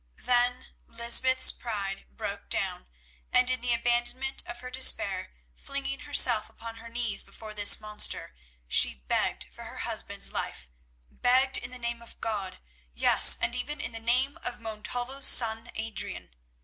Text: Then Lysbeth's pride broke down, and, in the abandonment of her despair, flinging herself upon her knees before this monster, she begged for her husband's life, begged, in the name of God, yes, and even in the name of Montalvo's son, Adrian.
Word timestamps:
Then 0.17 0.69
Lysbeth's 0.87 1.51
pride 1.51 2.07
broke 2.09 2.49
down, 2.49 2.87
and, 3.31 3.51
in 3.51 3.61
the 3.61 3.71
abandonment 3.71 4.41
of 4.47 4.61
her 4.61 4.71
despair, 4.71 5.31
flinging 5.55 5.99
herself 5.99 6.49
upon 6.49 6.77
her 6.77 6.89
knees 6.89 7.21
before 7.21 7.53
this 7.53 7.79
monster, 7.79 8.35
she 8.67 8.95
begged 9.07 9.45
for 9.53 9.65
her 9.65 9.77
husband's 9.85 10.31
life, 10.31 10.71
begged, 11.11 11.55
in 11.57 11.69
the 11.69 11.77
name 11.77 12.01
of 12.01 12.19
God, 12.19 12.57
yes, 12.95 13.37
and 13.39 13.53
even 13.53 13.79
in 13.79 13.91
the 13.91 13.99
name 13.99 14.39
of 14.41 14.59
Montalvo's 14.59 15.27
son, 15.27 15.69
Adrian. 15.75 16.31